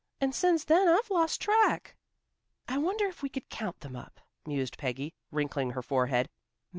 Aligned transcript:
And 0.19 0.33
since 0.33 0.63
then 0.65 0.87
I've 0.89 1.11
lost 1.11 1.39
track." 1.39 1.95
"I 2.67 2.79
wonder 2.79 3.05
if 3.05 3.21
we 3.21 3.29
could 3.29 3.49
count 3.49 3.81
them 3.81 3.95
up," 3.95 4.19
mused 4.47 4.79
Peggy, 4.79 5.13
wrinkling 5.29 5.73
her 5.73 5.83
forehead. 5.83 6.27